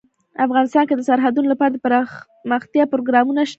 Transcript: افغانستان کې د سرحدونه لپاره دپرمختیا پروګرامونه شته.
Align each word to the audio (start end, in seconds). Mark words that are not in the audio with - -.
افغانستان 0.45 0.83
کې 0.87 0.95
د 0.97 1.01
سرحدونه 1.09 1.47
لپاره 1.53 1.71
دپرمختیا 1.73 2.83
پروګرامونه 2.93 3.41
شته. 3.43 3.49